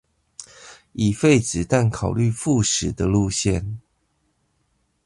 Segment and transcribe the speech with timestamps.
[0.93, 3.77] 已廢止但考慮復駛的路線